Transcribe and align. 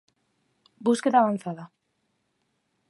Búsqueda 0.85 1.19
Avanzada 1.19 1.65